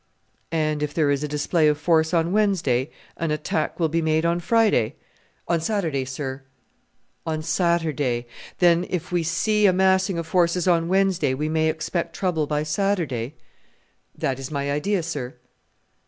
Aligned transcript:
"And 0.51 0.81
if 0.81 0.95
there 0.95 1.11
is 1.11 1.23
a 1.23 1.27
display 1.27 1.67
of 1.67 1.77
force 1.77 2.11
on 2.11 2.31
Wednesday, 2.31 2.89
an 3.17 3.29
attack 3.29 3.79
will 3.79 3.87
be 3.87 4.01
made 4.01 4.25
on 4.25 4.39
Friday?" 4.39 4.95
"On 5.47 5.61
Saturday, 5.61 6.05
sir." 6.05 6.41
"On 7.27 7.43
Saturday; 7.43 8.25
then 8.57 8.87
if 8.89 9.11
we 9.11 9.21
see 9.21 9.67
a 9.67 9.71
massing 9.73 10.17
of 10.17 10.25
forces 10.25 10.67
on 10.67 10.87
Wednesday 10.87 11.35
we 11.35 11.49
may 11.49 11.69
expect 11.69 12.15
trouble 12.15 12.47
by 12.47 12.63
Saturday?" 12.63 13.35
"That 14.17 14.39
is 14.39 14.49
my 14.49 14.71
idea, 14.71 15.03
sir." 15.03 15.35